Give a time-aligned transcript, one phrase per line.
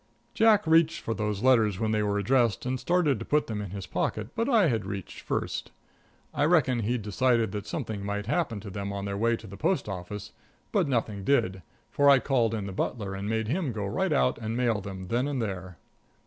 [0.33, 3.69] Jack reached for those letters when they were addressed and started to put them in
[3.69, 5.69] his pocket, but I had reached first.
[6.33, 9.57] I reckon he'd decided that something might happen to them on their way to the
[9.57, 10.31] post office;
[10.71, 11.61] but nothing did,
[11.91, 15.09] for I called in the butler and made him go right out and mail them
[15.09, 15.77] then and there.